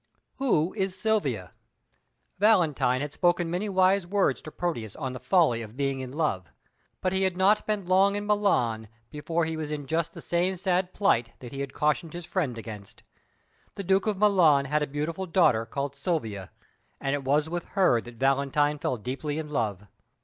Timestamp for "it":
17.13-17.23